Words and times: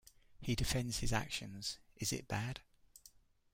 He 0.39 0.55
defends 0.55 0.97
his 0.97 1.13
actions: 1.13 1.77
Is 1.97 2.11
it 2.11 2.27
bad? 2.27 2.61